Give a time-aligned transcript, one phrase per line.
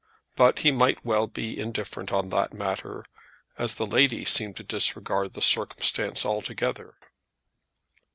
[0.35, 3.05] But he might well be indifferent on that matter,
[3.59, 6.95] as the lady seemed to disregard the circumstances altogether.